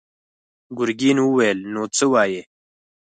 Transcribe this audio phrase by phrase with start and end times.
[0.77, 2.41] ګرګين وويل: نو څه وايې؟